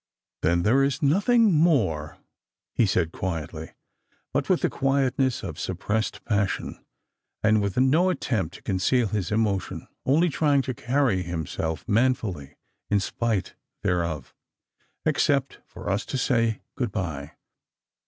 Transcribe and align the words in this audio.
213" 0.41 0.49
Then 0.63 0.63
there 0.63 0.83
is 0.83 1.03
nothing 1.03 1.51
more," 1.53 2.17
he 2.73 2.87
said 2.87 3.11
quietly, 3.11 3.73
but 4.33 4.49
with 4.49 4.61
the 4.63 4.69
quietness 4.71 5.43
of 5.43 5.57
suppi'essed 5.57 6.25
passion, 6.25 6.83
and 7.43 7.61
with 7.61 7.77
no 7.77 8.09
attempt 8.09 8.55
to 8.55 8.63
conceal 8.63 9.05
bis 9.09 9.31
emotion, 9.31 9.87
only 10.03 10.29
trying 10.29 10.63
to 10.63 10.73
carry 10.73 11.21
himself 11.21 11.87
manfully 11.87 12.55
in 12.89 12.99
spite 12.99 13.53
thereof," 13.83 14.33
except 15.05 15.59
for 15.67 15.87
us 15.87 16.03
to 16.07 16.17
say 16.17 16.61
good 16.73 16.91
bye. 16.91 17.33